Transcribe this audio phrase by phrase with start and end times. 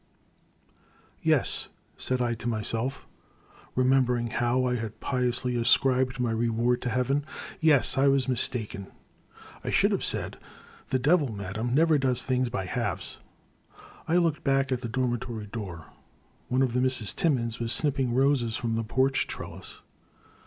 [1.23, 3.05] \7ES/' said I to myself,
[3.75, 7.23] remembering how Y I had piously ascribed my reward to Heaven,
[7.69, 8.87] —yes, I was mistaken.
[9.63, 13.19] I should have said:* The devil, Madame, never does things by halves.*"
[14.07, 15.85] I looked back at the dormitory door.
[16.47, 19.81] One of the Misses Timmins was snipping roses from the porch trellis.